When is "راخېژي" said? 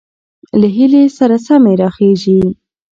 1.81-2.39